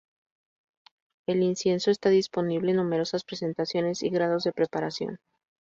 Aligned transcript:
El 1.27 1.43
incienso 1.43 1.91
está 1.91 2.09
disponible 2.09 2.71
en 2.71 2.77
numerosas 2.77 3.23
presentaciones 3.23 4.01
y 4.01 4.09
grados 4.09 4.43
de 4.43 4.51
preparación. 4.51 5.19